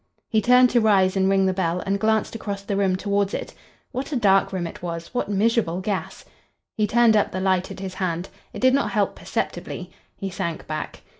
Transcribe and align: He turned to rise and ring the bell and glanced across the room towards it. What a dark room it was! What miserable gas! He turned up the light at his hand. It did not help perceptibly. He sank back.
He 0.27 0.41
turned 0.41 0.71
to 0.71 0.81
rise 0.81 1.15
and 1.15 1.29
ring 1.29 1.45
the 1.45 1.53
bell 1.53 1.79
and 1.81 1.99
glanced 1.99 2.33
across 2.33 2.63
the 2.63 2.75
room 2.75 2.95
towards 2.95 3.35
it. 3.35 3.53
What 3.91 4.11
a 4.11 4.15
dark 4.15 4.51
room 4.51 4.65
it 4.65 4.81
was! 4.81 5.09
What 5.13 5.29
miserable 5.29 5.79
gas! 5.79 6.25
He 6.73 6.87
turned 6.87 7.15
up 7.15 7.31
the 7.31 7.39
light 7.39 7.69
at 7.69 7.79
his 7.81 7.93
hand. 7.93 8.29
It 8.51 8.61
did 8.61 8.73
not 8.73 8.89
help 8.89 9.15
perceptibly. 9.15 9.91
He 10.17 10.31
sank 10.31 10.65
back. 10.65 11.01